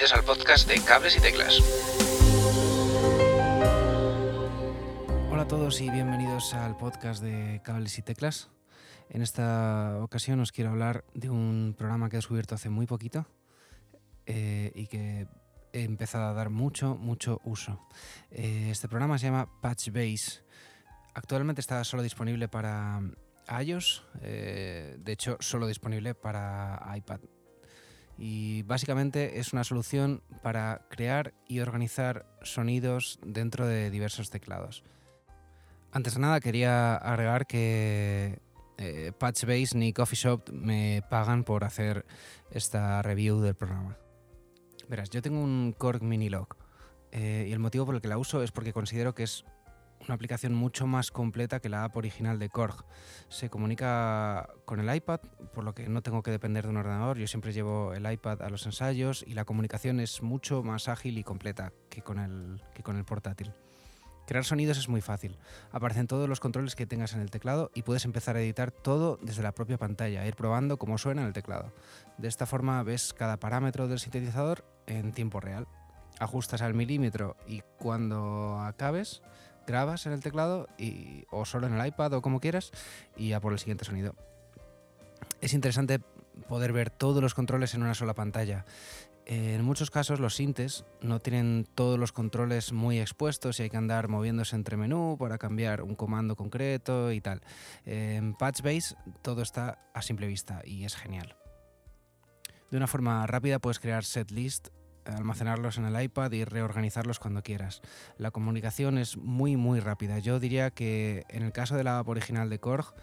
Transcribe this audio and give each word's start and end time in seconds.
Bienvenidos 0.00 0.18
al 0.18 0.24
podcast 0.24 0.66
de 0.66 0.80
Cables 0.80 1.16
y 1.18 1.20
Teclas. 1.20 1.60
Hola 5.30 5.42
a 5.42 5.46
todos 5.46 5.78
y 5.82 5.90
bienvenidos 5.90 6.54
al 6.54 6.74
podcast 6.78 7.22
de 7.22 7.60
Cables 7.62 7.98
y 7.98 8.02
Teclas. 8.02 8.48
En 9.10 9.20
esta 9.20 9.98
ocasión 10.00 10.40
os 10.40 10.52
quiero 10.52 10.70
hablar 10.70 11.04
de 11.12 11.28
un 11.28 11.74
programa 11.76 12.08
que 12.08 12.16
he 12.16 12.18
descubierto 12.18 12.54
hace 12.54 12.70
muy 12.70 12.86
poquito 12.86 13.26
eh, 14.24 14.72
y 14.74 14.86
que 14.86 15.26
he 15.74 15.82
empezado 15.82 16.28
a 16.28 16.32
dar 16.32 16.48
mucho, 16.48 16.96
mucho 16.96 17.38
uso. 17.44 17.86
Eh, 18.30 18.68
este 18.70 18.88
programa 18.88 19.18
se 19.18 19.26
llama 19.26 19.50
Patchbase. 19.60 20.40
Actualmente 21.12 21.60
está 21.60 21.84
solo 21.84 22.02
disponible 22.02 22.48
para 22.48 23.02
iOS, 23.62 24.02
eh, 24.22 24.96
de 24.98 25.12
hecho 25.12 25.36
solo 25.40 25.66
disponible 25.66 26.14
para 26.14 26.90
iPad 26.96 27.20
y 28.20 28.62
básicamente 28.64 29.40
es 29.40 29.54
una 29.54 29.64
solución 29.64 30.22
para 30.42 30.82
crear 30.90 31.32
y 31.48 31.60
organizar 31.60 32.26
sonidos 32.42 33.18
dentro 33.24 33.66
de 33.66 33.90
diversos 33.90 34.28
teclados. 34.28 34.84
Antes 35.90 36.14
de 36.14 36.20
nada 36.20 36.38
quería 36.40 36.96
agregar 36.96 37.46
que 37.46 38.38
eh, 38.76 39.12
Patchbase 39.18 39.76
ni 39.76 39.94
Coffee 39.94 40.18
Shop 40.18 40.50
me 40.52 41.02
pagan 41.08 41.44
por 41.44 41.64
hacer 41.64 42.04
esta 42.50 43.00
review 43.00 43.40
del 43.40 43.54
programa. 43.54 43.96
Verás, 44.88 45.08
yo 45.08 45.22
tengo 45.22 45.40
un 45.40 45.74
Korg 45.76 46.02
Minilog 46.02 46.56
eh, 47.12 47.46
y 47.48 47.52
el 47.52 47.58
motivo 47.58 47.86
por 47.86 47.94
el 47.94 48.02
que 48.02 48.08
la 48.08 48.18
uso 48.18 48.42
es 48.42 48.52
porque 48.52 48.74
considero 48.74 49.14
que 49.14 49.22
es 49.22 49.46
una 50.04 50.14
aplicación 50.14 50.54
mucho 50.54 50.86
más 50.86 51.10
completa 51.10 51.60
que 51.60 51.68
la 51.68 51.84
app 51.84 51.96
original 51.96 52.38
de 52.38 52.48
Korg. 52.48 52.84
Se 53.28 53.50
comunica 53.50 54.48
con 54.64 54.80
el 54.80 54.94
iPad, 54.94 55.20
por 55.54 55.64
lo 55.64 55.74
que 55.74 55.88
no 55.88 56.02
tengo 56.02 56.22
que 56.22 56.30
depender 56.30 56.64
de 56.64 56.70
un 56.70 56.76
ordenador. 56.76 57.18
Yo 57.18 57.26
siempre 57.26 57.52
llevo 57.52 57.92
el 57.94 58.10
iPad 58.10 58.42
a 58.42 58.50
los 58.50 58.66
ensayos 58.66 59.24
y 59.26 59.34
la 59.34 59.44
comunicación 59.44 60.00
es 60.00 60.22
mucho 60.22 60.62
más 60.62 60.88
ágil 60.88 61.18
y 61.18 61.24
completa 61.24 61.72
que 61.88 62.02
con 62.02 62.18
el, 62.18 62.62
que 62.74 62.82
con 62.82 62.96
el 62.96 63.04
portátil. 63.04 63.52
Crear 64.30 64.44
sonidos 64.44 64.78
es 64.78 64.88
muy 64.88 65.00
fácil. 65.00 65.36
Aparecen 65.72 66.06
todos 66.06 66.28
los 66.28 66.38
controles 66.38 66.76
que 66.76 66.86
tengas 66.86 67.14
en 67.14 67.20
el 67.20 67.32
teclado 67.32 67.72
y 67.74 67.82
puedes 67.82 68.04
empezar 68.04 68.36
a 68.36 68.40
editar 68.40 68.70
todo 68.70 69.18
desde 69.20 69.42
la 69.42 69.50
propia 69.50 69.76
pantalla, 69.76 70.24
ir 70.24 70.36
probando 70.36 70.78
cómo 70.78 70.98
suena 70.98 71.22
en 71.22 71.26
el 71.26 71.32
teclado. 71.32 71.72
De 72.16 72.28
esta 72.28 72.46
forma 72.46 72.80
ves 72.84 73.12
cada 73.12 73.38
parámetro 73.38 73.88
del 73.88 73.98
sintetizador 73.98 74.64
en 74.86 75.10
tiempo 75.10 75.40
real. 75.40 75.66
Ajustas 76.20 76.62
al 76.62 76.74
milímetro 76.74 77.36
y 77.48 77.62
cuando 77.76 78.60
acabes 78.60 79.20
grabas 79.70 80.06
en 80.06 80.12
el 80.12 80.20
teclado 80.20 80.68
y, 80.78 81.24
o 81.30 81.44
solo 81.44 81.66
en 81.66 81.74
el 81.74 81.86
iPad 81.86 82.14
o 82.14 82.22
como 82.22 82.40
quieras 82.40 82.72
y 83.16 83.28
ya 83.30 83.40
por 83.40 83.52
el 83.52 83.58
siguiente 83.58 83.84
sonido. 83.84 84.14
Es 85.40 85.54
interesante 85.54 86.00
poder 86.48 86.72
ver 86.72 86.90
todos 86.90 87.22
los 87.22 87.34
controles 87.34 87.74
en 87.74 87.82
una 87.82 87.94
sola 87.94 88.14
pantalla. 88.14 88.64
En 89.26 89.62
muchos 89.64 89.90
casos 89.90 90.18
los 90.18 90.34
sintes 90.34 90.84
no 91.02 91.20
tienen 91.20 91.66
todos 91.74 91.98
los 91.98 92.10
controles 92.10 92.72
muy 92.72 92.98
expuestos 92.98 93.60
y 93.60 93.62
hay 93.62 93.70
que 93.70 93.76
andar 93.76 94.08
moviéndose 94.08 94.56
entre 94.56 94.76
menú 94.76 95.16
para 95.18 95.38
cambiar 95.38 95.82
un 95.82 95.94
comando 95.94 96.34
concreto 96.34 97.12
y 97.12 97.20
tal. 97.20 97.40
En 97.84 98.34
Patchbase 98.34 98.96
todo 99.22 99.42
está 99.42 99.78
a 99.94 100.02
simple 100.02 100.26
vista 100.26 100.62
y 100.64 100.84
es 100.84 100.96
genial. 100.96 101.36
De 102.70 102.76
una 102.76 102.86
forma 102.86 103.26
rápida 103.26 103.58
puedes 103.58 103.78
crear 103.78 104.04
setlist 104.04 104.68
almacenarlos 105.16 105.78
en 105.78 105.84
el 105.84 106.02
iPad 106.02 106.32
y 106.32 106.44
reorganizarlos 106.44 107.18
cuando 107.18 107.42
quieras. 107.42 107.82
La 108.18 108.30
comunicación 108.30 108.98
es 108.98 109.16
muy 109.16 109.56
muy 109.56 109.80
rápida. 109.80 110.18
Yo 110.18 110.40
diría 110.40 110.70
que 110.70 111.24
en 111.28 111.42
el 111.42 111.52
caso 111.52 111.76
de 111.76 111.84
la 111.84 111.98
app 111.98 112.08
original 112.08 112.50
de 112.50 112.58
Korg 112.58 112.94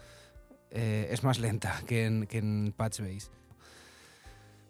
eh, 0.70 1.08
es 1.10 1.22
más 1.24 1.38
lenta 1.38 1.82
que 1.86 2.06
en, 2.06 2.26
que 2.26 2.38
en. 2.38 2.74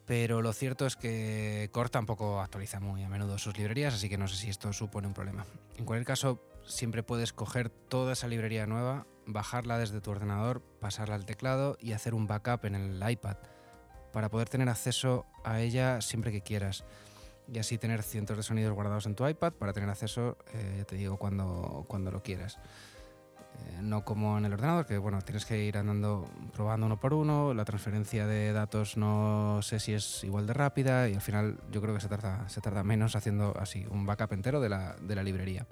Pero 0.06 0.40
lo 0.40 0.52
cierto 0.54 0.86
es 0.86 0.96
que 0.96 1.68
Korg 1.72 1.90
tampoco 1.90 2.40
actualiza 2.40 2.80
muy 2.80 3.02
a 3.02 3.08
menudo 3.08 3.36
sus 3.36 3.58
librerías, 3.58 3.94
así 3.94 4.08
que 4.08 4.16
no 4.16 4.26
sé 4.26 4.36
si 4.36 4.48
esto 4.48 4.72
supone 4.72 5.06
un 5.06 5.12
problema. 5.12 5.44
En 5.76 5.84
cualquier 5.84 6.06
caso, 6.06 6.42
siempre 6.66 7.02
puedes 7.02 7.32
coger 7.32 7.68
toda 7.68 8.14
esa 8.14 8.26
librería 8.26 8.66
nueva, 8.66 9.06
bajarla 9.26 9.78
desde 9.78 10.00
tu 10.00 10.10
ordenador, 10.10 10.62
pasarla 10.80 11.14
al 11.14 11.26
teclado 11.26 11.76
y 11.80 11.92
hacer 11.92 12.14
un 12.14 12.26
backup 12.26 12.64
en 12.64 12.74
el 12.74 13.10
iPad 13.10 13.36
para 14.12 14.30
poder 14.30 14.48
tener 14.48 14.68
acceso 14.70 15.26
a 15.44 15.60
ella 15.60 16.00
siempre 16.00 16.32
que 16.32 16.40
quieras 16.40 16.84
y 17.52 17.58
así 17.58 17.78
tener 17.78 18.02
cientos 18.02 18.36
de 18.36 18.42
sonidos 18.42 18.74
guardados 18.74 19.06
en 19.06 19.14
tu 19.14 19.26
iPad 19.26 19.52
para 19.52 19.72
tener 19.72 19.88
acceso, 19.88 20.36
eh, 20.52 20.76
ya 20.78 20.84
te 20.84 20.96
digo, 20.96 21.16
cuando, 21.16 21.84
cuando 21.88 22.10
lo 22.10 22.22
quieras. 22.22 22.58
Eh, 23.58 23.82
no 23.82 24.04
como 24.04 24.38
en 24.38 24.44
el 24.44 24.52
ordenador, 24.52 24.86
que 24.86 24.98
bueno, 24.98 25.20
tienes 25.22 25.44
que 25.44 25.64
ir 25.64 25.78
andando 25.78 26.28
probando 26.52 26.86
uno 26.86 27.00
por 27.00 27.14
uno, 27.14 27.54
la 27.54 27.64
transferencia 27.64 28.26
de 28.26 28.52
datos 28.52 28.96
no 28.96 29.60
sé 29.62 29.80
si 29.80 29.94
es 29.94 30.22
igual 30.24 30.46
de 30.46 30.52
rápida 30.52 31.08
y 31.08 31.14
al 31.14 31.20
final 31.20 31.58
yo 31.70 31.80
creo 31.80 31.94
que 31.94 32.00
se 32.00 32.08
tarda, 32.08 32.48
se 32.48 32.60
tarda 32.60 32.84
menos 32.84 33.16
haciendo 33.16 33.54
así 33.58 33.86
un 33.90 34.06
backup 34.06 34.32
entero 34.32 34.60
de 34.60 34.68
la, 34.68 34.96
de 35.00 35.14
la 35.16 35.22
librería. 35.22 35.66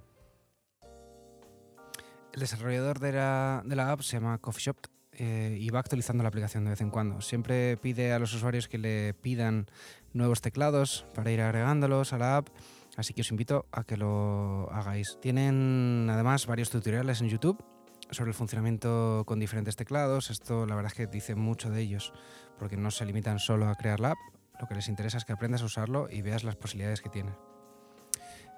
El 2.32 2.41
desarrollador 2.41 2.98
de 2.98 3.12
la, 3.12 3.62
de 3.64 3.76
la 3.76 3.93
app 3.93 4.00
se 4.00 4.16
llama 4.16 4.38
CoffeeShop 4.38 4.76
eh, 5.19 5.56
y 5.59 5.71
va 5.71 5.81
actualizando 5.81 6.22
la 6.22 6.28
aplicación 6.28 6.65
de 6.65 6.71
vez 6.71 6.81
en 6.82 6.91
cuando. 6.91 7.22
Siempre 7.22 7.77
pide 7.78 8.12
a 8.12 8.19
los 8.19 8.34
usuarios 8.34 8.69
que 8.69 8.77
le 8.77 9.15
pidan 9.15 9.66
nuevos 10.12 10.43
teclados 10.43 11.06
para 11.15 11.31
ir 11.31 11.41
agregándolos 11.41 12.12
a 12.12 12.19
la 12.19 12.37
app, 12.37 12.49
así 12.97 13.15
que 13.15 13.22
os 13.22 13.31
invito 13.31 13.66
a 13.72 13.84
que 13.84 13.97
lo 13.97 14.71
hagáis. 14.72 15.19
Tienen 15.22 16.09
además 16.10 16.47
varios 16.47 16.69
tutoriales 16.69 17.22
en 17.22 17.28
YouTube 17.28 17.65
sobre 18.10 18.31
el 18.31 18.34
funcionamiento 18.34 19.25
con 19.26 19.38
diferentes 19.38 19.75
teclados. 19.75 20.31
Esto 20.31 20.66
la 20.66 20.75
verdad 20.75 20.93
es 20.93 20.97
que 20.97 21.06
dice 21.06 21.34
mucho 21.34 21.71
de 21.71 21.81
ellos, 21.81 22.12
porque 22.59 22.76
no 22.76 22.91
se 22.91 23.06
limitan 23.06 23.38
solo 23.38 23.69
a 23.69 23.75
crear 23.75 24.00
la 24.00 24.10
app, 24.10 24.19
lo 24.60 24.66
que 24.66 24.75
les 24.75 24.88
interesa 24.88 25.19
es 25.19 25.25
que 25.25 25.32
aprendas 25.32 25.62
a 25.62 25.66
usarlo 25.66 26.09
y 26.10 26.22
veas 26.22 26.44
las 26.44 26.56
posibilidades 26.56 27.00
que 27.00 27.09
tiene. 27.09 27.32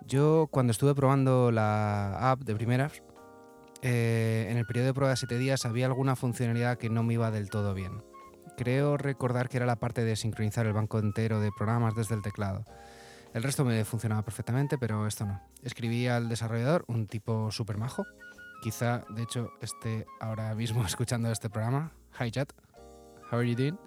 Yo 0.06 0.48
cuando 0.50 0.70
estuve 0.70 0.94
probando 0.94 1.50
la 1.50 2.30
app 2.30 2.40
de 2.42 2.54
primeras, 2.54 3.02
eh, 3.82 4.48
en 4.50 4.56
el 4.56 4.66
periodo 4.66 4.86
de 4.86 4.94
prueba 4.94 5.10
de 5.10 5.16
7 5.16 5.38
días 5.38 5.64
había 5.64 5.86
alguna 5.86 6.16
funcionalidad 6.16 6.78
que 6.78 6.90
no 6.90 7.02
me 7.02 7.14
iba 7.14 7.30
del 7.30 7.50
todo 7.50 7.74
bien. 7.74 8.02
Creo 8.56 8.96
recordar 8.96 9.48
que 9.48 9.58
era 9.58 9.66
la 9.66 9.76
parte 9.76 10.04
de 10.04 10.16
sincronizar 10.16 10.66
el 10.66 10.72
banco 10.72 10.98
entero 10.98 11.40
de 11.40 11.52
programas 11.56 11.94
desde 11.94 12.16
el 12.16 12.22
teclado. 12.22 12.64
El 13.34 13.42
resto 13.42 13.64
me 13.64 13.84
funcionaba 13.84 14.22
perfectamente, 14.22 14.78
pero 14.78 15.06
esto 15.06 15.26
no. 15.26 15.40
Escribí 15.62 16.08
al 16.08 16.28
desarrollador, 16.28 16.84
un 16.88 17.06
tipo 17.06 17.52
súper 17.52 17.76
majo. 17.76 18.04
Quizá, 18.62 19.04
de 19.10 19.22
hecho, 19.22 19.52
esté 19.60 20.06
ahora 20.20 20.54
mismo 20.54 20.84
escuchando 20.86 21.30
este 21.30 21.48
programa. 21.48 21.92
Hi 22.18 22.30
chat, 22.32 22.50
how 23.30 23.38
are 23.38 23.48
you 23.48 23.54
doing? 23.54 23.78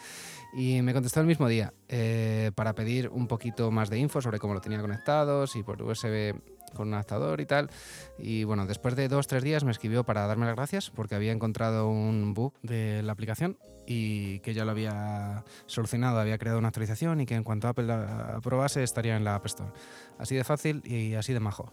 y 0.52 0.80
me 0.82 0.92
contestó 0.92 1.20
el 1.20 1.26
mismo 1.26 1.48
día 1.48 1.72
eh, 1.88 2.52
para 2.54 2.74
pedir 2.74 3.08
un 3.08 3.26
poquito 3.26 3.70
más 3.72 3.90
de 3.90 3.98
info 3.98 4.20
sobre 4.20 4.38
cómo 4.38 4.54
lo 4.54 4.60
tenía 4.60 4.80
conectado, 4.80 5.46
si 5.46 5.62
por 5.64 5.82
USB 5.82 6.40
con 6.74 6.88
un 6.88 6.94
adaptador 6.94 7.40
y 7.40 7.46
tal. 7.46 7.70
Y 8.18 8.44
bueno, 8.44 8.66
después 8.66 8.96
de 8.96 9.08
dos, 9.08 9.26
tres 9.26 9.42
días 9.42 9.64
me 9.64 9.70
escribió 9.70 10.04
para 10.04 10.26
darme 10.26 10.46
las 10.46 10.56
gracias 10.56 10.90
porque 10.90 11.14
había 11.14 11.32
encontrado 11.32 11.88
un 11.88 12.34
bug 12.34 12.52
de 12.62 13.02
la 13.02 13.12
aplicación 13.12 13.58
y 13.86 14.40
que 14.40 14.54
ya 14.54 14.64
lo 14.64 14.70
había 14.70 15.44
solucionado, 15.66 16.20
había 16.20 16.38
creado 16.38 16.58
una 16.58 16.68
actualización 16.68 17.20
y 17.20 17.26
que 17.26 17.34
en 17.34 17.44
cuanto 17.44 17.68
Apple 17.68 17.86
la 17.86 18.36
aprobase 18.36 18.82
estaría 18.82 19.16
en 19.16 19.24
la 19.24 19.34
App 19.34 19.46
Store. 19.46 19.72
Así 20.18 20.36
de 20.36 20.44
fácil 20.44 20.82
y 20.84 21.14
así 21.14 21.32
de 21.32 21.40
majo. 21.40 21.72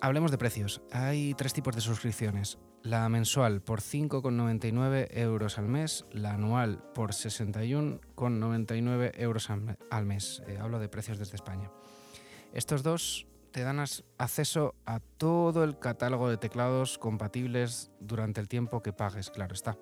Hablemos 0.00 0.30
de 0.30 0.38
precios. 0.38 0.80
Hay 0.92 1.34
tres 1.34 1.52
tipos 1.52 1.74
de 1.74 1.80
suscripciones. 1.80 2.56
La 2.84 3.08
mensual 3.08 3.60
por 3.60 3.80
5,99 3.80 5.08
euros 5.10 5.58
al 5.58 5.66
mes, 5.66 6.04
la 6.12 6.34
anual 6.34 6.84
por 6.94 7.10
61,99 7.10 9.10
euros 9.16 9.50
al 9.50 10.06
mes. 10.06 10.40
Eh, 10.46 10.56
hablo 10.60 10.78
de 10.78 10.88
precios 10.88 11.18
desde 11.18 11.34
España. 11.34 11.72
Estos 12.52 12.82
dos 12.82 13.26
te 13.50 13.62
dan 13.62 13.80
acceso 14.18 14.74
a 14.86 15.00
todo 15.00 15.64
el 15.64 15.78
catálogo 15.78 16.28
de 16.28 16.36
teclados 16.36 16.98
compatibles 16.98 17.90
durante 18.00 18.40
el 18.40 18.48
tiempo 18.48 18.82
que 18.82 18.92
pagues, 18.92 19.30
claro 19.30 19.54
está. 19.54 19.76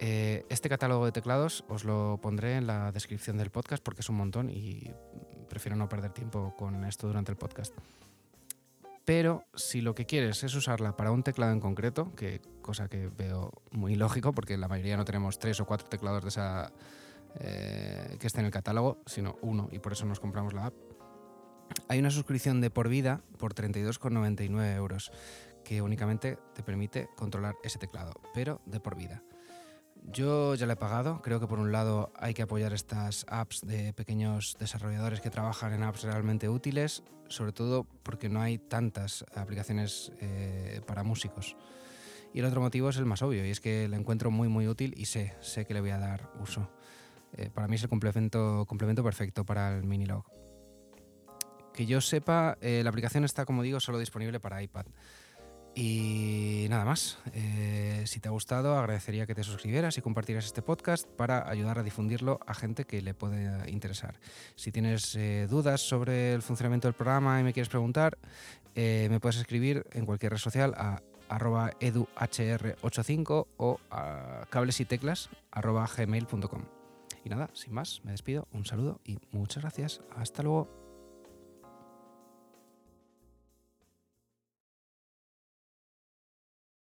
Eh, 0.00 0.44
este 0.48 0.68
catálogo 0.68 1.04
de 1.06 1.12
teclados 1.12 1.64
os 1.68 1.84
lo 1.84 2.18
pondré 2.20 2.56
en 2.56 2.66
la 2.66 2.90
descripción 2.92 3.36
del 3.36 3.50
podcast 3.50 3.82
porque 3.82 4.00
es 4.00 4.08
un 4.08 4.16
montón 4.16 4.50
y 4.50 4.90
prefiero 5.48 5.76
no 5.76 5.88
perder 5.88 6.12
tiempo 6.12 6.54
con 6.56 6.84
esto 6.84 7.06
durante 7.06 7.30
el 7.30 7.38
podcast. 7.38 7.74
Pero 9.04 9.44
si 9.54 9.82
lo 9.82 9.94
que 9.94 10.06
quieres 10.06 10.42
es 10.44 10.54
usarla 10.54 10.96
para 10.96 11.12
un 11.12 11.22
teclado 11.22 11.52
en 11.52 11.60
concreto, 11.60 12.14
que 12.14 12.40
cosa 12.62 12.88
que 12.88 13.08
veo 13.08 13.52
muy 13.70 13.94
lógico 13.96 14.32
porque 14.32 14.56
la 14.56 14.66
mayoría 14.66 14.96
no 14.96 15.04
tenemos 15.04 15.38
tres 15.38 15.60
o 15.60 15.66
cuatro 15.66 15.88
teclados 15.88 16.22
de 16.22 16.28
esa 16.28 16.72
eh, 17.38 18.16
que 18.18 18.26
esté 18.26 18.40
en 18.40 18.46
el 18.46 18.52
catálogo, 18.52 19.02
sino 19.06 19.36
uno 19.42 19.68
y 19.70 19.78
por 19.78 19.92
eso 19.92 20.06
nos 20.06 20.20
compramos 20.20 20.54
la 20.54 20.66
app, 20.66 20.74
hay 21.88 21.98
una 21.98 22.10
suscripción 22.10 22.60
de 22.60 22.70
por 22.70 22.88
vida 22.88 23.20
por 23.38 23.54
32,99 23.54 24.76
euros 24.76 25.10
que 25.64 25.82
únicamente 25.82 26.38
te 26.54 26.62
permite 26.62 27.08
controlar 27.16 27.56
ese 27.62 27.78
teclado, 27.78 28.12
pero 28.34 28.60
de 28.66 28.80
por 28.80 28.96
vida. 28.96 29.22
Yo 30.12 30.54
ya 30.54 30.66
la 30.66 30.74
he 30.74 30.76
pagado, 30.76 31.22
creo 31.22 31.40
que 31.40 31.46
por 31.46 31.58
un 31.58 31.72
lado 31.72 32.12
hay 32.16 32.34
que 32.34 32.42
apoyar 32.42 32.74
estas 32.74 33.24
apps 33.28 33.62
de 33.62 33.94
pequeños 33.94 34.56
desarrolladores 34.58 35.22
que 35.22 35.30
trabajan 35.30 35.72
en 35.72 35.82
apps 35.82 36.02
realmente 36.02 36.50
útiles, 36.50 37.02
sobre 37.28 37.52
todo 37.52 37.86
porque 38.02 38.28
no 38.28 38.42
hay 38.42 38.58
tantas 38.58 39.24
aplicaciones 39.34 40.12
eh, 40.20 40.82
para 40.86 41.04
músicos. 41.04 41.56
Y 42.34 42.40
el 42.40 42.44
otro 42.44 42.60
motivo 42.60 42.90
es 42.90 42.98
el 42.98 43.06
más 43.06 43.22
obvio, 43.22 43.46
y 43.46 43.50
es 43.50 43.60
que 43.60 43.88
la 43.88 43.96
encuentro 43.96 44.30
muy 44.30 44.48
muy 44.48 44.68
útil 44.68 44.92
y 44.96 45.06
sé, 45.06 45.34
sé 45.40 45.64
que 45.64 45.72
le 45.72 45.80
voy 45.80 45.90
a 45.90 45.98
dar 45.98 46.30
uso. 46.38 46.68
Eh, 47.32 47.50
para 47.52 47.66
mí 47.66 47.76
es 47.76 47.82
el 47.82 47.88
complemento, 47.88 48.66
complemento 48.68 49.02
perfecto 49.02 49.46
para 49.46 49.74
el 49.74 49.84
Minilog. 49.84 50.43
Que 51.74 51.86
yo 51.86 52.00
sepa, 52.00 52.56
eh, 52.60 52.80
la 52.82 52.90
aplicación 52.90 53.24
está, 53.24 53.44
como 53.44 53.62
digo, 53.62 53.80
solo 53.80 53.98
disponible 53.98 54.40
para 54.40 54.62
iPad. 54.62 54.86
Y 55.74 56.66
nada 56.70 56.84
más. 56.84 57.18
Eh, 57.32 58.04
si 58.06 58.20
te 58.20 58.28
ha 58.28 58.30
gustado, 58.30 58.78
agradecería 58.78 59.26
que 59.26 59.34
te 59.34 59.42
suscribieras 59.42 59.98
y 59.98 60.00
compartieras 60.00 60.46
este 60.46 60.62
podcast 60.62 61.06
para 61.08 61.48
ayudar 61.50 61.80
a 61.80 61.82
difundirlo 61.82 62.38
a 62.46 62.54
gente 62.54 62.84
que 62.84 63.02
le 63.02 63.12
puede 63.12 63.68
interesar. 63.70 64.20
Si 64.54 64.70
tienes 64.70 65.18
dudas 65.50 65.80
sobre 65.80 66.32
el 66.32 66.42
funcionamiento 66.42 66.86
del 66.86 66.94
programa 66.94 67.40
y 67.40 67.42
me 67.42 67.52
quieres 67.52 67.68
preguntar, 67.68 68.18
me 68.76 69.18
puedes 69.18 69.38
escribir 69.38 69.84
en 69.92 70.06
cualquier 70.06 70.32
red 70.32 70.38
social 70.38 70.74
a 70.76 71.02
arroba 71.28 71.72
eduhr85 71.80 73.46
o 73.56 73.80
a 73.90 74.46
cables 74.50 74.80
y. 74.80 74.86
Y 77.24 77.30
nada, 77.30 77.50
sin 77.54 77.72
más, 77.72 78.02
me 78.04 78.12
despido, 78.12 78.46
un 78.52 78.66
saludo 78.66 79.00
y 79.04 79.18
muchas 79.32 79.62
gracias. 79.62 80.00
Hasta 80.14 80.42
luego. 80.42 80.83